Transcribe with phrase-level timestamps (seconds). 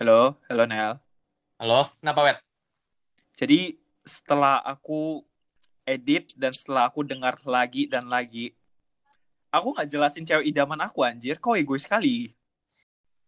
[0.00, 0.96] Halo, halo Nel.
[1.60, 2.38] Halo, kenapa Wet?
[3.36, 5.20] Jadi setelah aku
[5.84, 8.56] edit dan setelah aku dengar lagi dan lagi,
[9.52, 11.36] aku nggak jelasin cewek idaman aku anjir.
[11.36, 12.32] Kau egois sekali.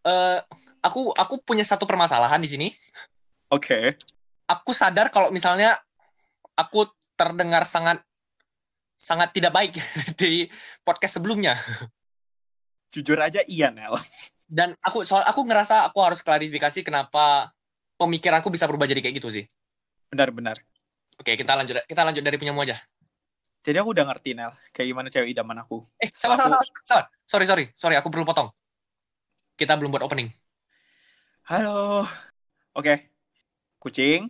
[0.00, 0.38] Eh,
[0.80, 2.68] aku aku punya satu permasalahan di sini.
[3.52, 4.00] Oke.
[4.48, 5.76] Aku sadar kalau misalnya
[6.56, 6.88] aku
[7.20, 8.00] terdengar sangat
[8.96, 9.76] sangat tidak baik
[10.24, 10.48] di
[10.88, 11.52] podcast sebelumnya.
[12.88, 13.92] Jujur aja iya Nel.
[14.52, 17.48] Dan aku soal aku ngerasa aku harus klarifikasi kenapa
[17.96, 19.48] pemikiranku bisa berubah jadi kayak gitu sih.
[20.12, 20.60] Benar-benar.
[21.16, 22.76] Oke, kita lanjut kita lanjut dari punyamu aja.
[23.64, 25.88] Jadi aku udah ngerti Nel, kayak gimana cewek idaman aku.
[25.96, 26.66] Eh, salah salah salah.
[26.84, 27.06] salah.
[27.24, 27.64] Sorry, sorry.
[27.72, 28.52] Sorry, aku perlu potong.
[29.56, 30.28] Kita belum buat opening.
[31.48, 32.04] Halo.
[32.76, 33.08] Oke.
[33.80, 34.28] Kucing,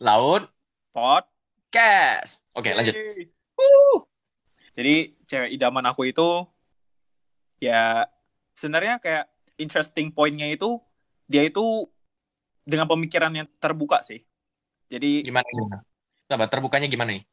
[0.00, 0.48] Laut,
[0.94, 1.28] pot.
[1.70, 2.42] cast.
[2.56, 2.94] Oke, lanjut.
[2.94, 3.28] Yeay.
[4.70, 4.94] Jadi
[5.26, 6.46] cewek idaman aku itu
[7.60, 8.06] ya
[8.54, 9.26] sebenarnya kayak
[9.60, 10.80] interesting point-nya itu
[11.30, 11.86] dia itu
[12.64, 14.20] dengan pemikiran yang terbuka sih.
[14.90, 15.78] Jadi Gimana gimana?
[16.30, 17.24] Coba terbukanya gimana nih?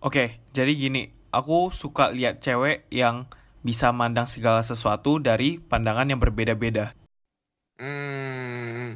[0.00, 3.28] Oke, jadi gini, aku suka lihat cewek yang
[3.60, 6.96] bisa mandang segala sesuatu dari pandangan yang berbeda-beda.
[7.80, 8.94] Hmm,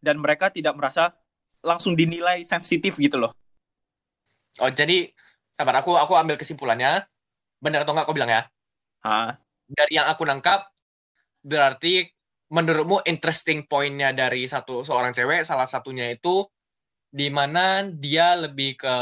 [0.00, 1.12] Dan mereka tidak merasa
[1.60, 3.32] langsung dinilai sensitif gitu loh.
[4.60, 5.12] Oh, jadi
[5.56, 7.04] sabar aku aku ambil kesimpulannya.
[7.60, 8.42] Benar atau enggak kau bilang ya?
[9.04, 9.36] Hah?
[9.68, 10.66] Dari yang aku nangkap
[11.44, 12.06] berarti
[12.50, 16.44] menurutmu interesting pointnya dari satu seorang cewek salah satunya itu
[17.10, 18.94] di mana dia lebih ke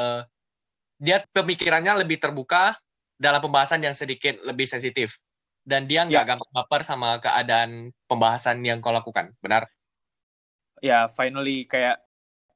[0.99, 2.75] dia pemikirannya lebih terbuka
[3.19, 5.19] dalam pembahasan yang sedikit lebih sensitif
[5.67, 6.29] dan dia nggak Ya.
[6.35, 9.69] gampang baper sama keadaan pembahasan yang kau lakukan benar
[10.79, 11.99] Ya, finally kayak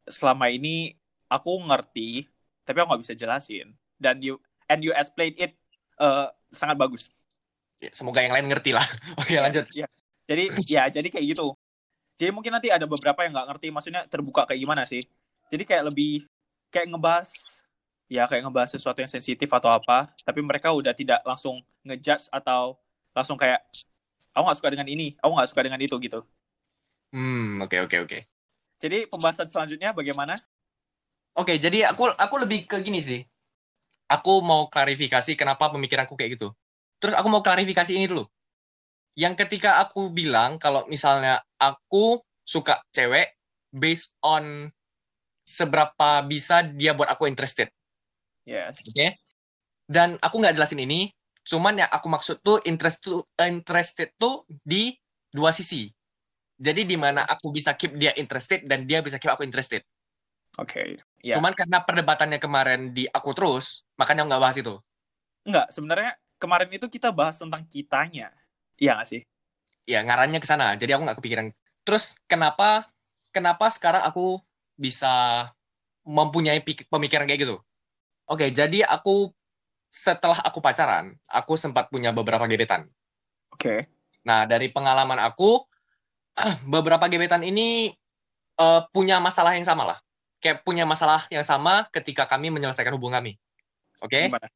[0.07, 0.95] selama ini
[1.27, 2.31] aku ngerti,
[2.63, 3.75] tapi aku nggak bisa jelasin.
[3.99, 4.39] Dan you
[4.71, 5.59] and you explain it
[5.99, 7.11] eh, sangat bagus.
[7.83, 8.87] Ya, semoga yang lain ngerti lah
[9.21, 9.87] oke lanjut Ya.
[10.31, 11.47] Jadi ya jadi kayak gitu.
[12.15, 15.03] Jadi mungkin nanti ada beberapa yang nggak ngerti maksudnya terbuka kayak gimana sih.
[15.51, 16.25] Jadi kayak lebih
[16.71, 17.29] kayak ngebahas
[18.07, 22.79] ya kayak ngebahas sesuatu yang sensitif atau apa, tapi mereka udah tidak langsung ngejudge atau
[23.17, 23.61] langsung kayak
[24.33, 26.21] aku nggak suka dengan ini, aku nggak suka dengan itu gitu.
[27.13, 28.19] hmm oke oke oke
[28.83, 30.35] Jadi pembahasan selanjutnya bagaimana?
[31.33, 33.21] Oke, jadi aku aku lebih ke gini sih.
[34.11, 36.53] Aku mau klarifikasi kenapa pemikiranku kayak gitu.
[37.03, 38.23] Terus aku mau klarifikasi ini dulu.
[39.19, 43.35] Yang ketika aku bilang kalau misalnya aku suka cewek
[43.75, 44.71] based on
[45.43, 47.67] seberapa bisa dia buat aku interested,
[48.47, 48.79] Yes.
[48.79, 49.19] oke?
[49.91, 51.11] Dan aku nggak jelasin ini,
[51.43, 54.95] cuman yang aku maksud tuh interest tuh interested tuh di
[55.35, 55.91] dua sisi.
[56.63, 59.83] Jadi di mana aku bisa keep dia interested dan dia bisa keep aku interested.
[60.63, 60.95] Oke.
[61.27, 61.35] Ya.
[61.35, 64.79] Cuman karena perdebatannya kemarin di aku terus, makanya nggak bahas itu.
[65.43, 68.35] Enggak, sebenarnya kemarin itu kita bahas tentang kitanya.
[68.75, 69.23] Iya nggak sih?
[69.87, 71.47] Ya ngarannya ke sana, jadi aku nggak kepikiran.
[71.87, 72.91] Terus kenapa
[73.31, 74.43] kenapa sekarang aku
[74.75, 75.47] bisa
[76.03, 76.59] mempunyai
[76.91, 77.57] pemikiran kayak gitu?
[78.27, 79.31] Oke, jadi aku
[79.87, 82.91] setelah aku pacaran, aku sempat punya beberapa gebetan.
[83.55, 83.87] Oke.
[84.27, 85.63] Nah, dari pengalaman aku,
[86.75, 87.93] beberapa gebetan ini
[88.59, 89.99] eh, punya masalah yang sama lah.
[90.43, 93.39] Kayak punya masalah yang sama ketika kami menyelesaikan hubungan kami.
[94.03, 94.27] Oke?
[94.27, 94.49] Gimana?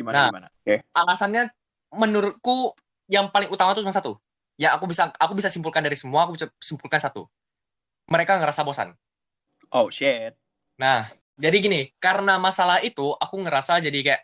[0.00, 0.28] Gimana Nah.
[0.32, 0.48] gimana?
[0.48, 0.80] Oke.
[0.96, 1.52] alasannya
[1.92, 2.72] menurutku
[3.12, 4.16] yang paling utama tuh cuma satu.
[4.56, 7.28] Ya aku bisa aku bisa simpulkan dari semua, aku bisa simpulkan satu.
[8.08, 8.96] Mereka ngerasa bosan.
[9.68, 10.32] Oh shit.
[10.80, 11.04] Nah,
[11.36, 14.22] jadi gini, karena masalah itu aku ngerasa jadi kayak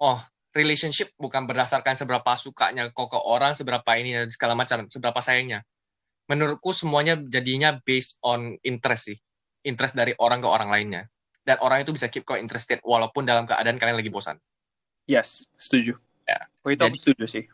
[0.00, 0.18] oh,
[0.56, 5.60] relationship bukan berdasarkan seberapa sukanya kok ke orang, seberapa ini dan segala macam, seberapa sayangnya.
[6.26, 9.18] Menurutku semuanya jadinya based on interest sih.
[9.64, 11.02] Interest dari orang ke orang lainnya.
[11.46, 14.34] Dan orang itu bisa keep kok interested walaupun dalam keadaan kalian lagi bosan.
[15.06, 15.94] Yes, setuju.
[16.26, 16.38] Ya.
[16.66, 17.44] Oh itu aku Jadi- setuju sih.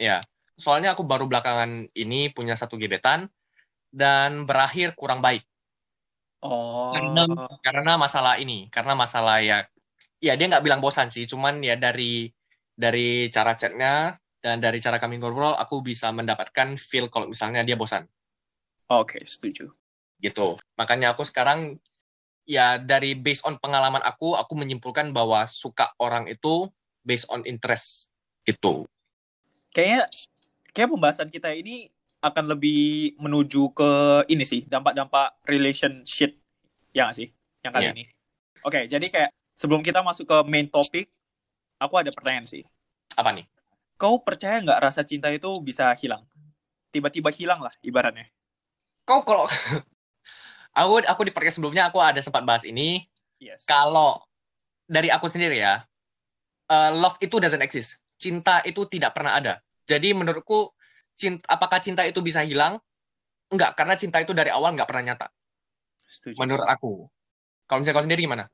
[0.00, 0.24] Ya,
[0.56, 3.28] soalnya aku baru belakangan ini punya satu gebetan
[3.92, 5.44] dan berakhir kurang baik
[6.42, 6.90] Oh.
[6.90, 7.22] karena
[7.62, 9.62] karena masalah ini, karena masalah ya,
[10.18, 12.26] ya dia nggak bilang bosan sih, cuman ya dari
[12.74, 17.78] dari cara chatnya dan dari cara kami ngobrol, aku bisa mendapatkan feel kalau misalnya dia
[17.78, 18.08] bosan
[18.90, 19.70] Oke, setuju.
[20.18, 20.58] gitu.
[20.74, 21.78] Makanya aku sekarang
[22.42, 26.66] ya dari based on pengalaman aku, aku menyimpulkan bahwa suka orang itu
[27.02, 28.10] based on interest
[28.42, 28.86] gitu.
[29.70, 30.06] Kayaknya
[30.70, 31.88] kayak pembahasan kita ini
[32.18, 33.90] akan lebih menuju ke
[34.26, 36.38] ini sih, dampak-dampak relationship
[36.90, 37.30] ya sih?
[37.60, 37.92] Yang kali Iya.
[37.92, 38.04] ini.
[38.62, 41.10] Oke, jadi kayak sebelum kita masuk ke main topik,
[41.76, 42.62] aku ada pertanyaan sih.
[43.18, 43.42] Apa nih?
[43.98, 46.22] Kau percaya nggak rasa cinta itu bisa hilang?
[46.90, 48.28] Tiba-tiba hilang lah ibaratnya.
[49.02, 49.50] kau kalau
[50.78, 53.02] aku aku di podcast sebelumnya aku ada sempat bahas ini
[53.42, 53.66] Yes.
[53.66, 54.22] kalau
[54.86, 55.82] dari aku sendiri ya
[56.72, 60.72] eh, love itu doesn't exist cinta itu tidak pernah ada jadi menurutku
[61.12, 62.80] cinta apakah cinta itu bisa hilang
[63.52, 65.28] enggak karena cinta itu dari awal nggak pernah nyata
[66.08, 66.40] Setuju.
[66.40, 67.06] menurut aku
[67.68, 68.44] kalau misalnya kau sendiri gimana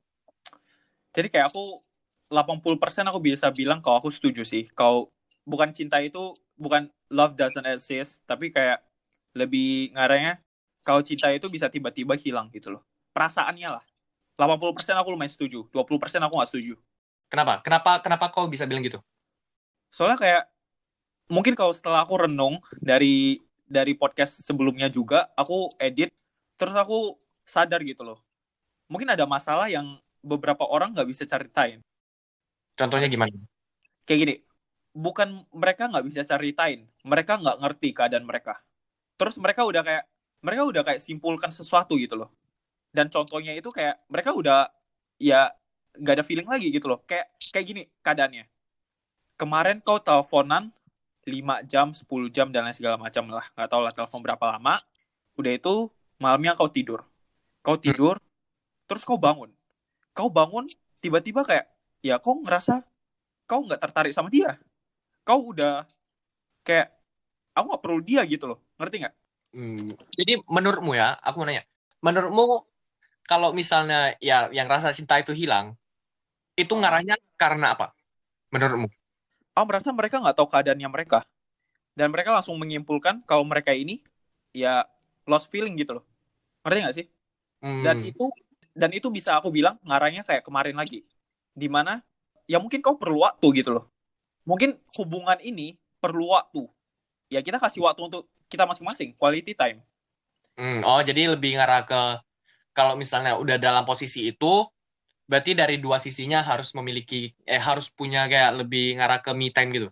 [1.16, 1.82] Jadi kayak aku
[2.28, 4.68] 80% aku bisa bilang kalau aku setuju sih.
[4.76, 5.08] Kalau
[5.48, 8.84] bukan cinta itu bukan love doesn't exist, tapi kayak
[9.32, 10.36] lebih ngaranya
[10.84, 12.84] kalau cinta itu bisa tiba-tiba hilang gitu loh.
[13.16, 13.84] Perasaannya lah.
[14.38, 16.74] 80% aku lumayan setuju, 20% aku nggak setuju.
[17.28, 17.60] Kenapa?
[17.62, 18.98] Kenapa kenapa kau bisa bilang gitu?
[19.88, 20.42] Soalnya kayak
[21.28, 26.12] mungkin kalau setelah aku renung dari dari podcast sebelumnya juga aku edit
[26.56, 28.18] terus aku sadar gitu loh.
[28.88, 31.84] Mungkin ada masalah yang beberapa orang nggak bisa ceritain.
[32.78, 33.34] contohnya gimana?
[34.06, 34.34] Kayak gini
[34.98, 38.58] bukan mereka nggak bisa ceritain mereka nggak ngerti keadaan mereka.
[39.18, 40.04] Terus mereka udah kayak
[40.42, 42.30] mereka udah kayak simpulkan sesuatu gitu loh.
[42.90, 44.70] Dan contohnya itu kayak mereka udah
[45.20, 45.52] ya
[45.98, 47.02] nggak ada feeling lagi gitu loh.
[47.04, 48.44] Kayak kayak gini keadaannya.
[49.38, 50.74] Kemarin kau teleponan
[51.26, 53.46] 5 jam 10 jam dan lain segala macam lah.
[53.54, 54.74] Nggak tahu lah telepon berapa lama.
[55.36, 57.04] Udah itu malamnya kau tidur.
[57.60, 58.16] Kau tidur
[58.88, 59.52] terus kau bangun.
[60.16, 60.66] Kau bangun
[61.04, 61.68] tiba-tiba kayak
[62.00, 62.82] ya kau ngerasa
[63.44, 64.56] kau nggak tertarik sama dia.
[65.22, 65.84] Kau udah
[66.64, 66.90] kayak
[67.52, 68.58] aku nggak perlu dia gitu loh.
[68.80, 69.14] Ngerti nggak?
[69.48, 71.64] Hmm, jadi menurutmu ya aku mau nanya.
[72.00, 72.64] Menurutmu
[73.28, 75.76] kalau misalnya ya yang rasa cinta itu hilang
[76.58, 77.94] itu ngarahnya karena apa?
[78.50, 78.90] Menurutmu?
[79.54, 81.22] Aku merasa mereka nggak tahu keadaannya mereka.
[81.94, 84.02] Dan mereka langsung menyimpulkan kalau mereka ini
[84.50, 84.82] ya
[85.30, 86.04] lost feeling gitu loh.
[86.66, 87.06] Ngerti nggak sih?
[87.62, 88.26] Hmm, dan itu
[88.74, 91.06] dan itu bisa aku bilang ngarahnya kayak kemarin lagi.
[91.54, 92.02] Di mana
[92.50, 93.86] ya mungkin kau perlu waktu gitu loh.
[94.46, 96.66] Mungkin hubungan ini perlu waktu.
[97.30, 99.82] Ya kita kasih waktu untuk kita masing-masing quality time.
[100.58, 102.02] Hmm, oh jadi lebih ngarah ke
[102.74, 104.66] kalau misalnya udah dalam posisi itu
[105.28, 109.70] berarti dari dua sisinya harus memiliki eh harus punya kayak lebih ngarah ke me time
[109.76, 109.88] gitu?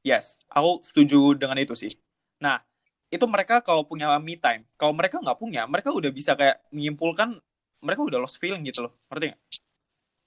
[0.00, 1.92] Yes aku setuju dengan itu sih.
[2.40, 2.64] Nah
[3.12, 7.36] itu mereka kalau punya me time kalau mereka nggak punya mereka udah bisa kayak menyimpulkan
[7.84, 8.96] mereka udah lost feeling gitu loh.
[9.12, 9.40] Ngerti nggak?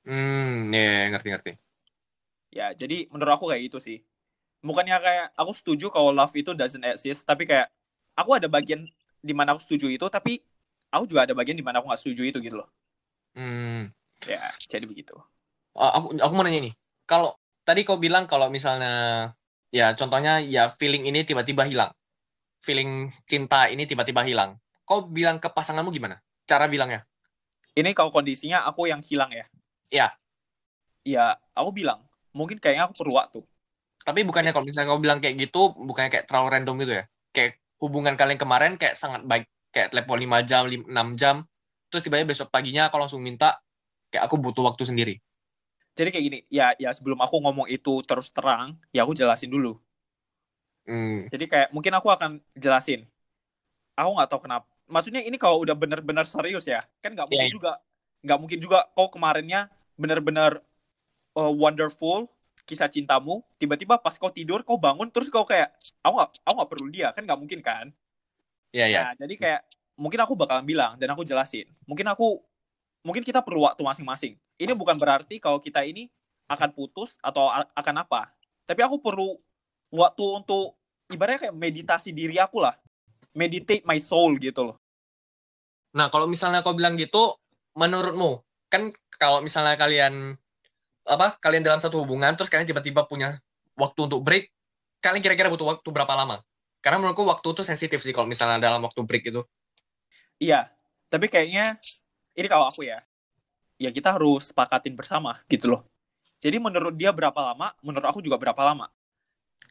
[0.05, 1.51] Hmm ya ngerti ngerti.
[2.53, 4.05] Ya jadi menurut aku kayak gitu sih.
[4.61, 7.73] Bukannya kayak aku setuju kalau love itu doesn't exist tapi kayak
[8.13, 8.85] aku ada bagian
[9.17, 10.37] di mana aku setuju itu tapi
[10.93, 12.69] aku juga ada bagian di mana aku nggak setuju itu gitu loh.
[13.33, 13.89] Hmm
[14.27, 15.15] ya jadi begitu
[15.73, 16.73] Oh, aku aku mau nanya nih.
[17.09, 17.33] Kalau
[17.65, 19.33] tadi kau bilang kalau misalnya
[19.73, 21.89] ya contohnya ya feeling ini tiba-tiba hilang.
[22.61, 24.61] Feeling cinta ini tiba-tiba hilang.
[24.85, 26.21] Kau bilang ke pasanganmu gimana?
[26.45, 27.01] Cara bilangnya?
[27.73, 29.45] ini kalau kondisinya aku yang hilang ya
[29.93, 30.07] Iya.
[31.03, 31.25] ya
[31.57, 33.39] aku bilang mungkin kayaknya aku perlu waktu
[34.03, 37.03] Tapi bukannya kalau misalnya kau bilang kayak gitu, bukannya kayak terlalu random gitu ya?
[37.31, 41.47] Kayak hubungan kalian kemarin kayak sangat baik, kayak telepon 5 jam, 6 jam,
[41.87, 43.62] terus tiba-tiba besok paginya kau langsung minta
[44.13, 45.15] kayak aku butuh waktu sendiri.
[45.97, 49.77] jadi kayak gini ya ya sebelum aku ngomong itu terus terang ya aku jelasin dulu
[50.83, 51.31] Hmm.
[51.31, 53.07] Jadi kayak mungkin aku akan jelasin.
[53.95, 54.67] Aku nggak tahu kenapa.
[54.83, 57.55] Maksudnya ini kalau udah bener-bener serius ya, kan nggak mungkin Iya, iya.
[57.55, 57.71] juga,
[58.19, 60.59] nggak mungkin juga kau kemarinnya bener-bener
[61.39, 62.27] uh, wonderful
[62.67, 65.71] kisah cintamu, tiba-tiba pas kau tidur kau bangun terus kau kayak
[66.03, 67.85] aku nggak aku nggak perlu dia kan nggak mungkin kan?
[68.75, 69.01] Iya, iya.
[69.07, 69.61] Nah, jadi kayak
[69.95, 71.69] mungkin aku bakalan bilang dan aku jelasin.
[71.87, 72.43] Mungkin aku
[73.03, 74.33] mungkin kita perlu waktu masing-masing.
[74.57, 76.07] Ini bukan berarti kalau kita ini
[76.47, 78.31] akan putus atau akan apa.
[78.63, 79.35] Tapi aku perlu
[79.91, 80.79] waktu untuk
[81.11, 82.73] ibaratnya kayak meditasi diri aku lah.
[83.35, 84.77] Meditate my soul gitu loh.
[85.93, 87.37] Nah, kalau misalnya kau bilang gitu,
[87.77, 90.33] menurutmu, kan kalau misalnya kalian
[91.05, 91.37] apa?
[91.37, 93.37] Kalian dalam satu hubungan terus kalian tiba-tiba punya
[93.77, 94.49] waktu untuk break,
[95.03, 96.41] kalian kira-kira butuh waktu berapa lama?
[96.81, 99.41] Karena menurutku waktu itu sensitif sih kalau misalnya dalam waktu break itu.
[100.41, 100.69] Iya,
[101.09, 101.77] tapi kayaknya
[102.33, 103.01] ini kalau aku ya.
[103.81, 105.81] Ya kita harus sepakatin bersama gitu loh.
[106.43, 108.91] Jadi menurut dia berapa lama, menurut aku juga berapa lama.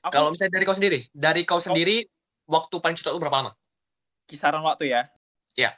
[0.03, 2.09] Aku Kalau misalnya dari kau sendiri, dari kau sendiri
[2.49, 3.53] waktu paling cocok itu berapa lama?
[4.27, 5.13] kisaran waktu ya.
[5.53, 5.77] Iya.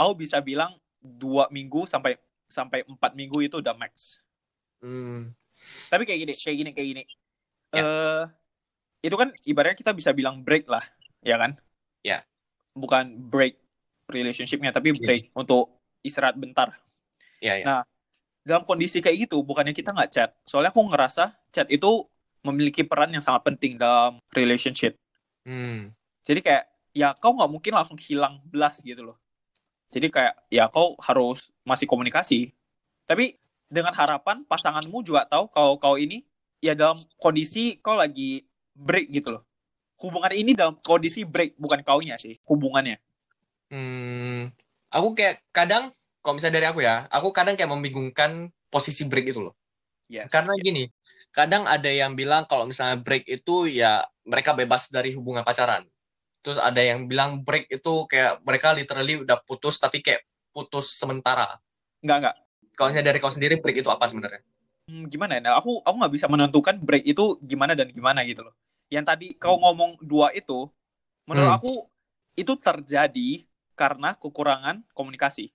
[0.00, 2.16] Aku bisa bilang dua minggu sampai
[2.48, 4.22] sampai empat minggu itu udah max.
[4.80, 5.34] Hmm,
[5.88, 7.02] Tapi kayak gini, kayak gini, kayak gini.
[7.72, 7.82] Ya.
[7.84, 8.22] Eh,
[9.04, 10.82] itu kan ibaratnya kita bisa bilang break lah,
[11.24, 11.56] ya kan?
[12.04, 12.22] Ya.
[12.76, 13.56] Bukan break
[14.08, 15.00] relationshipnya, tapi Yes.
[15.00, 16.72] break untuk istirahat bentar.
[17.42, 17.66] iya, iya.
[17.66, 17.82] Nah,
[18.46, 20.30] Dalam kondisi kayak gitu, bukannya kita nggak chat.
[20.46, 22.06] Soalnya aku ngerasa chat itu
[22.46, 24.94] memiliki peran yang sangat penting dalam relationship.
[25.46, 25.94] Hmm,
[26.26, 29.18] Jadi kayak, ya kau nggak mungkin langsung hilang belas gitu loh.
[29.90, 32.54] Jadi kayak, ya kau harus masih komunikasi.
[33.06, 36.22] Tapi dengan harapan pasanganmu juga tahu kalau kau ini
[36.62, 39.42] ya dalam kondisi kau lagi break gitu loh.
[39.98, 43.00] Hubungan ini dalam kondisi break, bukan kaunya sih, hubungannya.
[43.70, 44.65] hmm,
[44.96, 45.92] aku kayak kadang,
[46.24, 48.30] kalau misalnya dari aku ya, aku kadang kayak membingungkan
[48.72, 49.54] posisi break itu loh.
[50.08, 50.30] Yes.
[50.32, 50.84] Karena gini,
[51.34, 55.84] kadang ada yang bilang kalau misalnya break itu ya mereka bebas dari hubungan pacaran.
[56.42, 60.22] Terus ada yang bilang break itu kayak mereka literally udah putus tapi kayak
[60.54, 61.46] putus sementara.
[62.02, 62.36] Enggak, enggak.
[62.76, 64.40] Kalau misalnya dari kau sendiri break itu apa sebenarnya?
[64.86, 65.40] Hmm, gimana ya?
[65.42, 65.54] Nel?
[65.58, 68.54] Aku aku nggak bisa menentukan break itu gimana dan gimana gitu loh.
[68.86, 70.70] Yang tadi kau ngomong dua itu,
[71.26, 71.58] menurut Hmm.
[71.58, 71.72] aku
[72.38, 73.28] itu terjadi
[73.76, 75.52] karena kekurangan komunikasi.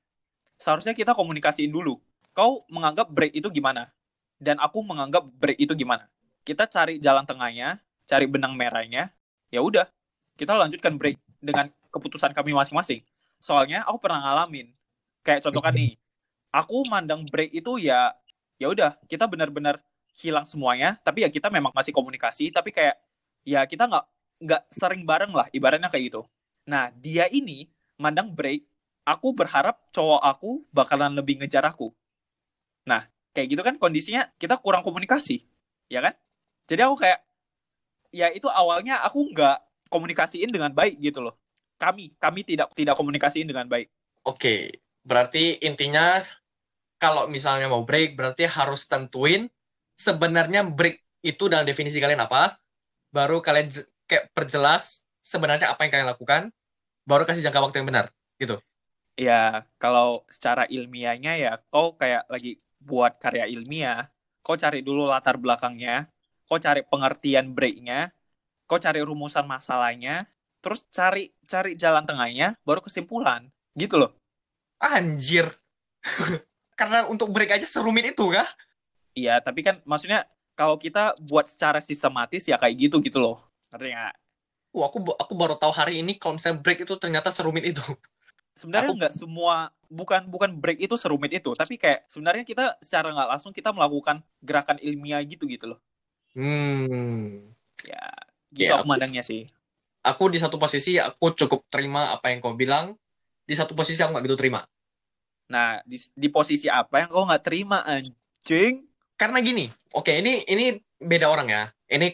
[0.62, 1.98] Seharusnya kita komunikasiin dulu.
[2.32, 3.90] Kau menganggap break itu gimana?
[4.38, 6.08] Dan aku menganggap break itu gimana?
[6.46, 9.12] Kita cari jalan tengahnya, cari benang merahnya.
[9.52, 9.90] Ya udah,
[10.38, 13.04] kita lanjutkan break dengan keputusan kami masing-masing.
[13.42, 14.72] Soalnya aku pernah ngalamin.
[15.26, 16.00] Kayak contoh kan nih,
[16.52, 18.14] aku mandang break itu ya
[18.60, 19.82] ya udah kita benar-benar
[20.14, 23.00] hilang semuanya tapi ya kita memang masih komunikasi tapi kayak
[23.48, 24.06] ya kita nggak
[24.44, 26.22] nggak sering bareng lah ibaratnya kayak gitu
[26.68, 28.66] nah dia ini mandang break
[29.06, 31.94] aku berharap cowok aku bakalan lebih ngejar aku.
[32.90, 35.46] Nah kayak gitu kan kondisinya kita kurang komunikasi
[35.88, 36.18] ya kan?
[36.66, 37.20] Jadi aku kayak
[38.12, 41.38] ya itu awalnya aku nggak komunikasiin dengan baik gitu loh.
[41.78, 43.90] Kami kami tidak tidak komunikasiin dengan baik.
[44.26, 46.22] Oke, berarti intinya
[47.02, 49.50] kalau misalnya mau break berarti harus tentuin
[49.98, 52.54] sebenarnya break itu dalam definisi kalian apa,
[53.10, 53.70] baru kalian
[54.06, 56.42] kayak perjelas sebenarnya apa yang kalian lakukan,
[57.08, 58.06] baru kasih jangka waktu yang benar,
[58.38, 58.58] gitu.
[59.20, 64.02] ya kalau secara ilmiahnya ya kau kayak lagi buat karya ilmiah
[64.42, 66.10] kau cari dulu latar belakangnya
[66.50, 68.10] kau cari pengertian breaknya
[68.66, 70.18] kau cari rumusan masalahnya
[70.64, 74.12] terus cari cari jalan tengahnya baru kesimpulan gitu loh
[74.82, 75.46] Anjir.
[76.80, 78.50] Karena untuk break aja serumit itu kah?
[79.16, 83.36] iya tapi kan maksudnya kalau kita buat secara sistematis ya kayak gitu gitu loh
[83.72, 84.16] ngerti nggak
[84.72, 87.84] Wah, aku aku baru tahu hari ini kalau misalnya break itu ternyata serumit itu.
[88.56, 89.56] sebenarnya Aku- nggak semua
[89.92, 94.24] bukan bukan break itu serumit itu tapi kayak sebenarnya kita secara nggak langsung kita melakukan
[94.44, 95.80] gerakan ilmiah gitu gitu loh
[96.36, 97.52] Hmm.
[97.84, 98.04] ya
[98.56, 99.48] gitu Ya, aku mandangnya sih
[100.02, 102.98] Aku di satu posisi aku cukup terima apa yang kau bilang,
[103.46, 104.66] di satu posisi aku nggak gitu terima.
[105.52, 108.88] Nah, di, di posisi apa yang kau nggak terima, anjing?
[109.20, 110.66] karena gini, oke ini ini
[110.98, 111.64] beda orang ya.
[111.86, 112.08] Ini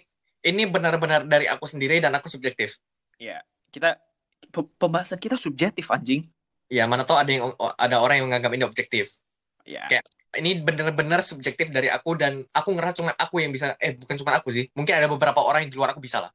[0.47, 2.79] ini benar-benar dari aku sendiri dan aku subjektif.
[3.19, 3.99] Ya, kita
[4.47, 6.23] pe- pembahasan kita subjektif, anjing.
[6.67, 9.19] Ya mana tahu ada yang ada orang yang menganggap ini objektif.
[9.67, 13.73] Ya, Kayak- Ini benar-benar subjektif dari aku dan aku ngerasa cuma aku yang bisa.
[13.81, 14.69] Eh bukan cuma aku sih.
[14.75, 16.31] Mungkin ada beberapa orang yang di luar aku bisa lah.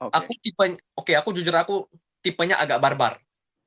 [0.00, 0.64] oke, Aku tipe,
[0.96, 1.86] oke aku jujur aku
[2.18, 3.20] tipenya agak barbar.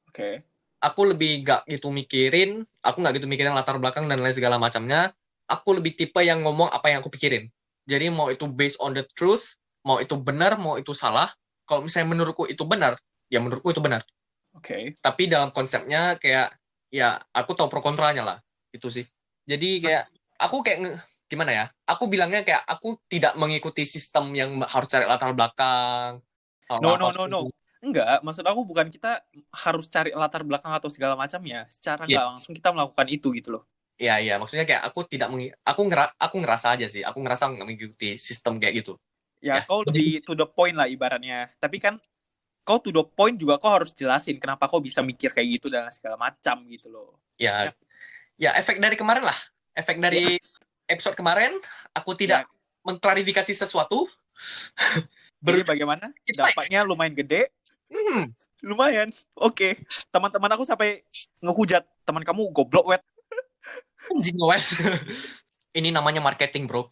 [0.09, 0.43] oke.
[0.77, 2.61] Aku lebih gak gitu mikirin.
[2.83, 5.13] Aku nggak gitu mikirin latar belakang dan lain segala macamnya.
[5.47, 7.47] Aku lebih tipe yang ngomong apa yang aku pikirin.
[7.87, 9.55] Jadi mau itu based on the truth,
[9.87, 11.31] mau itu benar, mau itu salah.
[11.63, 12.99] Kalau misalnya menurutku itu benar,
[13.31, 14.03] ya menurutku itu benar.
[14.51, 14.99] Oke.
[14.99, 16.51] Tapi dalam konsepnya kayak
[16.91, 18.37] ya aku tahu pro kontranya lah.
[18.75, 19.07] Itu sih.
[19.47, 20.11] Jadi kayak
[20.43, 20.99] aku kayak
[21.31, 21.65] gimana ya?
[21.87, 26.19] Aku bilangnya kayak aku tidak mengikuti sistem yang harus cari latar belakang.
[26.83, 27.39] No, no, no, no.
[27.77, 29.21] Enggak, maksud aku bukan kita
[29.53, 31.69] harus cari latar belakang atau segala macamnya.
[31.69, 32.19] Secara Iya.
[32.19, 33.63] nggak langsung kita melakukan itu gitu loh.
[34.01, 34.35] Iya, iya.
[34.41, 37.05] Maksudnya kayak aku tidak mengi aku ngera aku ngerasa aja sih.
[37.05, 38.97] Aku ngerasa nggak mengikuti sistem kayak gitu.
[39.37, 41.53] Ya, Ya, kau jadi- lebih to the point lah ibaratnya.
[41.61, 42.01] Tapi kan
[42.61, 45.87] kau to the point juga kau harus jelasin kenapa kau bisa mikir kayak gitu dan
[45.93, 47.15] segala macam gitu loh.
[47.37, 47.71] Ya,
[48.35, 49.37] ya efek dari kemarin lah.
[49.77, 50.41] Efek dari
[50.89, 51.53] episode kemarin,
[51.93, 52.49] aku tidak
[52.81, 54.09] mengklarifikasi sesuatu.
[55.45, 56.09] Jadi Ber- bagaimana?
[56.25, 57.53] Dampaknya lumayan gede.
[57.87, 58.33] Hmm,
[58.65, 59.13] Lumayan.
[59.37, 59.77] Oke.
[60.09, 61.05] Teman-teman aku sampai
[61.45, 63.03] ngehujat teman kamu goblok wet.
[64.09, 64.63] anjing wet.
[65.77, 66.89] Ini namanya marketing, bro.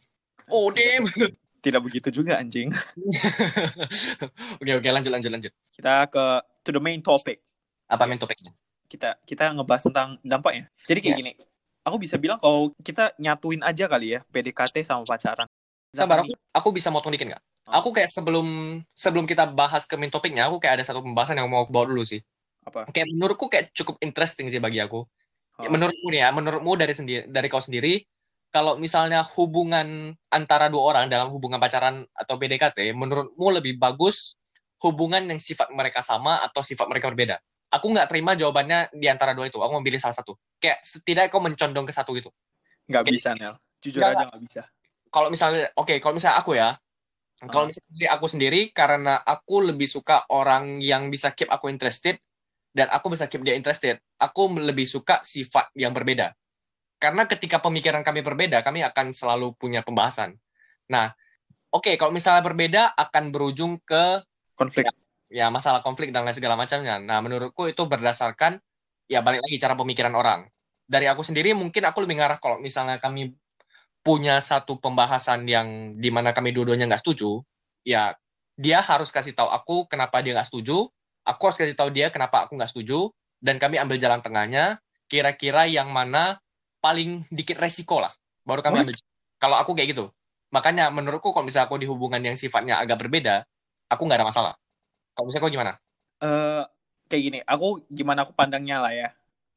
[0.51, 1.09] Oh, damn.
[1.65, 2.69] Tidak begitu juga anjing.
[4.61, 5.51] oke, oke, lanjut, lanjut, lanjut.
[5.73, 6.23] Kita ke
[6.61, 7.41] to the main topic.
[7.89, 8.53] Apa main topiknya?
[8.85, 10.69] Kita kita ngebahas tentang dampaknya.
[10.85, 11.21] Jadi kayak Yes.
[11.25, 11.31] gini.
[11.85, 15.49] Aku bisa bilang kalau kita nyatuin aja kali ya PDKT sama pacaran.
[15.89, 17.43] Sabar, aku, aku bisa motong dikit nggak?
[17.71, 18.45] Aku kayak sebelum
[18.93, 21.89] sebelum kita bahas ke main topiknya, aku kayak ada satu pembahasan yang mau aku bawa
[21.89, 22.21] dulu sih.
[22.65, 22.89] Apa?
[22.93, 25.01] Kayak menurutku kayak cukup interesting sih bagi aku.
[25.61, 25.71] Ya, Oh.
[25.71, 28.03] menurutmu nih ya, menurutmu dari sendiri dari kau sendiri,
[28.55, 34.39] kalau misalnya hubungan antara dua orang dalam hubungan pacaran atau PDKT, menurutmu lebih bagus
[34.79, 37.35] hubungan yang sifat mereka sama atau sifat mereka berbeda?
[37.75, 39.59] Aku nggak terima jawabannya di antara dua itu.
[39.59, 40.39] Aku mau pilih salah satu.
[40.63, 42.31] Kayak setidaknya kau mencondong ke satu gitu.
[42.87, 43.11] nggak Oke.
[43.17, 43.59] bisa Nel.
[43.83, 44.61] Jujur Nggak, aja nggak bisa.
[45.11, 46.69] Kalau misalnya, oke, kalau misalnya aku ya,
[47.49, 47.69] kalau Ah.
[47.73, 52.21] misalnya dari aku sendiri, karena aku lebih suka orang yang bisa keep aku interested,
[52.71, 56.29] dan aku bisa keep dia interested, aku lebih suka sifat yang berbeda.
[57.05, 60.33] Karena ketika pemikiran kami berbeda, kami akan selalu punya pembahasan.
[60.89, 61.13] Nah,
[61.69, 64.25] oke, kalau misalnya berbeda, akan berujung ke
[64.57, 64.89] Konflik.
[65.29, 66.97] ya masalah konflik dan lain segala macamnya.
[66.97, 68.57] Nah, menurutku itu berdasarkan
[69.05, 70.49] ya balik lagi cara pemikiran orang.
[70.87, 73.37] Dari aku sendiri mungkin aku lebih ngarah kalau misalnya kami
[73.99, 77.43] punya satu pembahasan yang di mana kami dua-duanya nggak setuju,
[77.83, 78.15] ya
[78.55, 80.87] dia harus kasih tahu aku kenapa dia nggak setuju,
[81.27, 83.11] aku harus kasih tahu dia kenapa aku nggak setuju
[83.43, 84.79] dan kami ambil jalan tengahnya
[85.11, 86.37] kira-kira yang mana
[86.85, 88.13] paling dikit resiko lah
[88.45, 88.83] baru kami What?
[88.85, 88.95] ambil
[89.41, 90.05] kalau aku kayak gitu
[90.53, 93.41] makanya menurutku kalau misalnya aku di hubungan yang sifatnya agak berbeda
[93.89, 94.53] aku nggak ada masalah
[95.17, 95.73] kalau misalnya kau gimana
[96.21, 96.63] eh
[97.05, 99.09] kayak gini, aku gimana aku pandangnya lah ya.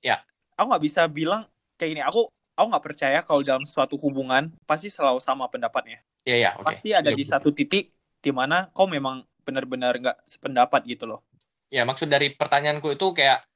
[0.04, 0.20] Ya.
[0.52, 1.49] Aku nggak bisa bilang
[1.80, 2.02] kayak gini.
[2.04, 6.04] Aku aku nggak percaya kalau dalam suatu hubungan pasti selalu sama pendapatnya.
[6.28, 7.32] Iya ya oke Pasti ada Iya, di betul.
[7.32, 11.25] satu titik di mana kau memang benar-benar nggak sependapat gitu loh.
[11.73, 13.48] ya maksud dari pertanyaanku itu kayak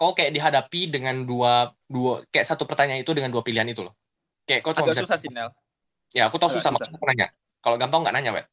[0.00, 3.92] kau kayak dihadapi dengan dua dua kayak satu pertanyaan itu dengan dua pilihan itu loh
[4.48, 5.52] kayak kau cuma Agak bisa susah sih Nel.
[6.16, 6.88] ya aku tahu agak susah susah.
[6.88, 7.28] aku nanya
[7.60, 8.48] kalau gampang nggak nanya wet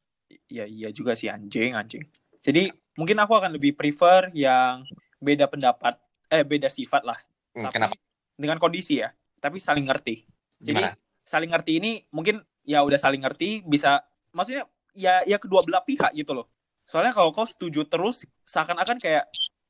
[0.47, 2.03] Iya iya juga sih anjing anjing.
[2.43, 4.83] Jadi mungkin aku akan lebih prefer yang
[5.19, 5.99] beda pendapat,
[6.31, 7.19] eh beda sifat lah.
[7.55, 7.93] Hmm, Tapi kenapa
[8.35, 9.11] dengan kondisi ya.
[9.39, 10.23] Tapi saling ngerti.
[10.59, 10.95] Jadi gimana
[11.27, 13.99] saling ngerti ini mungkin ya udah saling ngerti bisa
[14.31, 14.63] maksudnya
[14.95, 16.47] ya ya kedua belah pihak gitu loh.
[16.87, 19.27] Soalnya kalau kau setuju terus seakan-akan kayak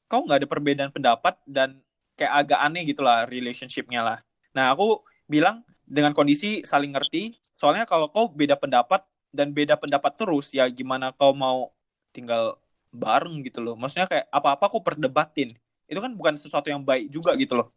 [0.07, 1.79] kau nggak ada perbedaan pendapat dan
[2.17, 4.17] kayak agak aneh gitu lah relationship-nya lah.
[4.55, 7.31] Nah aku bilang dengan kondisi saling ngerti.
[7.59, 11.71] Soalnya kalau kau beda pendapat dan beda pendapat terus ya gimana kau mau
[12.15, 12.57] tinggal
[12.89, 13.75] bareng gitu loh.
[13.77, 15.51] Maksudnya kayak apa-apa kau perdebatin.
[15.87, 17.67] Itu kan bukan sesuatu yang baik juga gitu loh.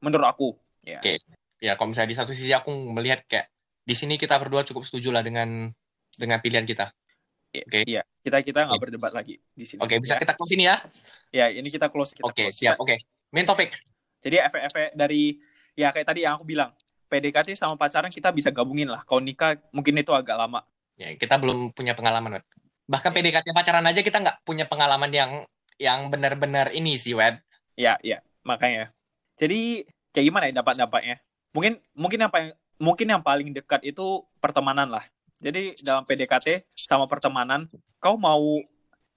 [0.00, 0.48] Menurut aku.
[0.80, 0.98] Ya.
[0.98, 1.20] Oke.
[1.60, 3.52] ya kalau misalnya di satu sisi aku melihat kayak
[3.84, 5.68] di sini kita berdua cukup setuju lah dengan
[6.16, 6.88] dengan pilihan kita
[7.50, 7.82] Oke.
[7.82, 8.84] Iya, kita kita nggak Oke.
[8.86, 9.82] berdebat lagi di sini.
[9.82, 10.20] oke bisa ya.
[10.22, 10.76] kita close ini ya
[11.30, 12.14] Ya, ini kita close.
[12.14, 12.54] Kita oke close.
[12.54, 12.94] siap oke
[13.30, 13.74] main topik
[14.20, 15.34] Jadi efek-efek dari
[15.72, 16.68] ya kayak tadi yang aku bilang,
[17.08, 19.00] PDKT sama pacaran kita bisa gabungin lah.
[19.02, 20.60] Kalau nikah mungkin itu agak lama.
[20.94, 22.44] ya kita belum punya pengalaman Wed.
[22.84, 25.30] bahkan PDKT pacaran aja kita nggak punya pengalaman yang
[25.80, 27.40] yang benar-benar ini sih Wed
[27.74, 28.92] Ya, ya, makanya.
[29.40, 31.16] Jadi kayak gimana ya dampak-dampaknya?
[31.50, 34.04] Mungkin mungkin yang paling mungkin yang paling dekat itu
[34.36, 35.02] pertemanan lah.
[35.40, 37.64] Jadi dalam PDKT sama pertemanan,
[37.96, 38.60] kau mau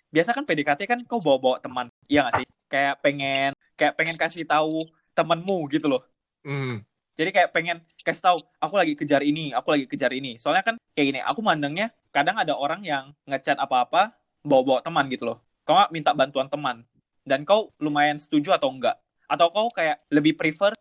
[0.07, 2.47] biasa kan PDKT kan kau bawa-bawa teman, iya nggak sih?
[2.71, 4.79] Kayak pengen kayak pengen kasih tahu
[5.11, 6.03] temenmu gitu loh.
[6.47, 6.79] hmm.
[7.13, 10.41] Jadi kayak pengen kasih tahu, aku lagi kejar ini, aku lagi kejar ini.
[10.41, 15.29] Soalnya kan kayak gini, aku mandangnya kadang ada orang yang ngechat apa-apa bawa-bawa teman gitu
[15.29, 15.37] loh.
[15.61, 16.81] Kau nggak minta bantuan teman
[17.21, 18.97] dan kau lumayan setuju atau enggak?
[19.29, 20.73] Atau kau kayak lebih prefer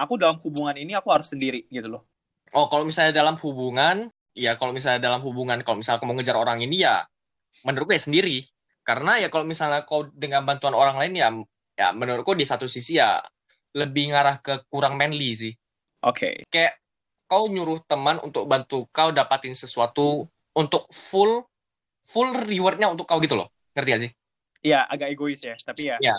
[0.00, 2.02] aku dalam hubungan ini aku harus sendiri gitu loh.
[2.56, 6.58] oh kalau misalnya dalam hubungan ya kalau misalnya dalam hubungan kalau misalnya kamu ngejar orang
[6.62, 7.02] ini ya
[7.66, 8.42] menurutku ya sendiri
[8.86, 11.28] karena ya kalau misalnya kau dengan bantuan orang lain ya
[11.76, 13.20] ya menurutku di satu sisi ya
[13.76, 15.52] lebih ngarah ke kurang manly sih
[16.02, 16.34] Oke.
[16.50, 16.78] kayak
[17.30, 21.46] kau nyuruh teman untuk bantu kau dapatin sesuatu untuk full
[22.02, 24.12] full rewardnya untuk kau gitu loh ngerti gak sih
[24.60, 25.96] Iya, agak egois ya, tapi ya.
[25.96, 26.14] Iya.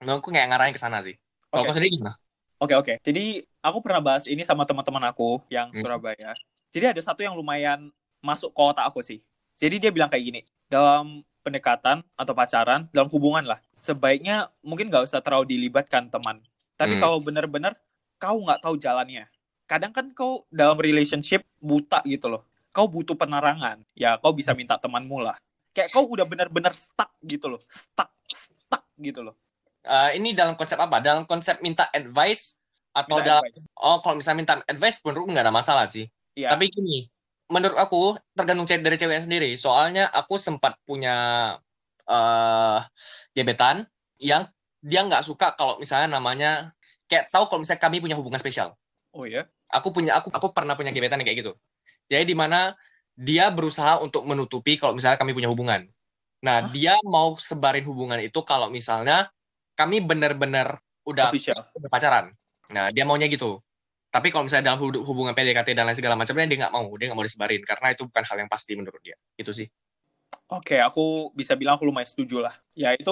[0.00, 1.12] menurutku kayak ngarahin ke sana sih
[1.52, 1.68] kalau Oke.
[1.68, 2.14] kau sendiri gimana
[2.62, 2.94] Oke oke.
[3.02, 5.84] Jadi aku pernah bahas ini sama teman-teman aku yang Hmm.
[5.84, 6.32] Surabaya.
[6.74, 9.22] Jadi ada satu yang lumayan masuk ke otak aku sih.
[9.54, 15.06] Jadi dia bilang kayak gini, dalam pendekatan atau pacaran, dalam hubungan lah, sebaiknya mungkin nggak
[15.06, 16.42] usah terlalu dilibatkan teman.
[16.74, 17.02] Tapi Hmm.
[17.06, 17.78] kalau benar-benar
[18.18, 19.30] kau nggak tahu jalannya,
[19.70, 22.42] kadang kan kau dalam relationship buta gitu loh.
[22.74, 25.38] Kau butuh penerangan, ya kau bisa minta temanmu lah.
[25.70, 29.38] Kayak kau udah benar-benar stuck gitu loh, stuck, stuck gitu loh.
[29.84, 32.58] Eh, ini dalam konsep apa dalam konsep minta advice
[32.90, 33.68] atau Minta dalam advice.
[33.78, 36.50] oh kalau misalnya minta advice menurutku nggak ada masalah sih Iya.
[36.54, 37.06] Tapi gini,
[37.50, 39.54] menurut aku tergantung dari ceweknya sendiri.
[39.54, 41.14] Soalnya aku sempat punya
[42.04, 42.78] eh
[43.32, 43.88] gebetan
[44.20, 44.44] yang
[44.84, 46.76] dia nggak suka kalau misalnya namanya
[47.08, 48.76] kayak tahu kalau misalnya kami punya hubungan spesial.
[49.16, 49.48] Oh ya.
[49.72, 51.52] Aku punya aku aku pernah punya gebetan yang kayak gitu.
[52.12, 52.76] Jadi di mana
[53.14, 55.86] dia berusaha untuk menutupi kalau misalnya kami punya hubungan.
[56.44, 56.70] Nah, Hah?
[56.74, 59.30] dia mau sebarin hubungan itu kalau misalnya
[59.78, 60.76] kami benar-benar
[61.08, 62.34] udah udah pacaran.
[62.74, 63.62] Nah, dia maunya gitu.
[64.14, 66.86] Tapi kalau misalnya dalam hu- hubungan PDKT dan lain segala macamnya, dia nggak mau.
[66.98, 67.62] Dia nggak mau disebarin.
[67.70, 69.16] Karena itu bukan hal yang pasti menurut dia.
[69.42, 69.66] Itu sih.
[70.52, 72.54] Oke, aku bisa bilang aku lumayan setuju lah.
[72.76, 73.10] Ya itu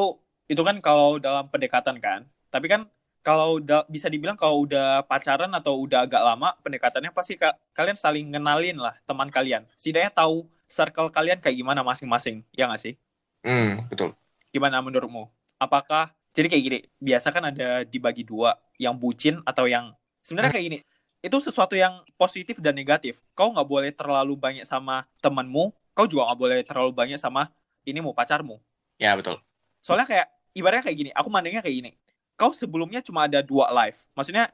[0.51, 2.21] itu kan kalau dalam pendekatan kan.
[2.53, 2.81] Tapi kan
[3.25, 7.97] kalau udah bisa dibilang kalau udah pacaran atau udah agak lama pendekatannya pasti ka- kalian
[7.99, 9.63] saling ngenalin lah teman kalian.
[9.81, 12.45] Setidaknya tahu circle kalian kayak gimana masing-masing.
[12.55, 12.95] Ya nggak sih?
[13.45, 14.15] Hmm, betul.
[14.53, 15.29] Gimana menurutmu?
[15.57, 19.93] Apakah jadi kayak gini, biasa kan ada dibagi dua, yang bucin atau yang
[20.25, 20.79] sebenarnya kayak gini.
[21.23, 23.23] Itu sesuatu yang positif dan negatif.
[23.33, 27.49] Kau nggak boleh terlalu banyak sama temanmu, kau juga nggak boleh terlalu banyak sama
[27.87, 28.59] ini mau pacarmu.
[28.99, 29.39] Ya, betul.
[29.83, 31.91] Soalnya kayak ibaratnya kayak gini, aku mandangnya kayak gini.
[32.35, 34.03] Kau sebelumnya cuma ada dua life.
[34.19, 34.51] Maksudnya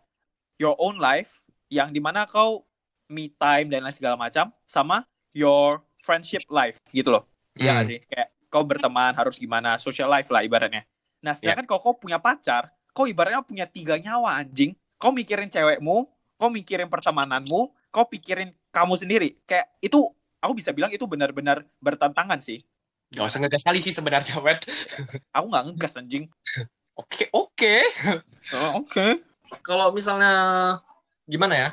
[0.60, 1.40] your own life
[1.72, 2.68] yang di mana kau
[3.08, 7.24] me time dan lain segala macam sama your friendship life gitu loh.
[7.56, 7.88] Iya Hmm.
[7.88, 7.98] sih?
[8.04, 10.84] Kayak kau berteman harus gimana, social life lah ibaratnya.
[11.24, 14.76] Nah, sedangkan kalau kau punya pacar, kau ibaratnya punya tiga nyawa anjing.
[14.98, 19.28] Kau mikirin cewekmu, kau mikirin pertemananmu, kau pikirin kamu sendiri.
[19.44, 20.06] Kayak itu
[20.38, 22.62] aku bisa bilang itu benar-benar bertentangan sih.
[23.10, 24.68] Gak usah ngegas kali sih sebenarnya, Wet.
[25.36, 26.28] Aku nggak ngegas anjing.
[26.92, 27.76] Oke, oke.
[28.52, 29.24] Oh, Oke.
[29.64, 30.32] Kalau misalnya
[31.24, 31.70] gimana ya?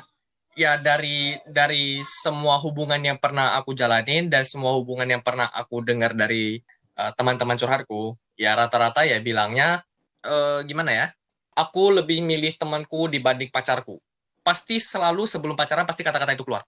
[0.56, 5.84] Ya dari dari semua hubungan yang pernah aku jalanin dan semua hubungan yang pernah aku
[5.84, 6.64] dengar dari
[6.96, 9.84] uh, teman-teman curhatku, ya rata-rata ya bilangnya
[10.24, 11.06] uh, gimana ya?
[11.52, 14.00] Aku lebih milih temanku dibanding pacarku.
[14.46, 16.62] Pasti selalu sebelum pacaran pasti kata-kata itu keluar.